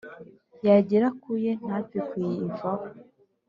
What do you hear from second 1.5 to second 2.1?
ntapfe